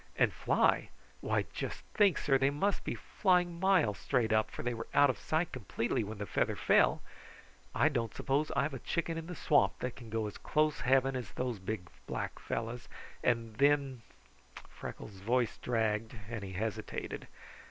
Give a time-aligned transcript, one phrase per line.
[0.15, 0.89] And fly?
[1.19, 5.11] Why, just think, sir, they must be flying miles straight up, for they were out
[5.11, 7.03] of sight completely when the feather fell.
[7.75, 11.15] I don't suppose I've a chicken in the swamp that can go as close heaven
[11.15, 12.87] as those big, black fellows,
[13.23, 14.01] and then"
[14.79, 17.27] Freckles' voice dragged and he hesitated.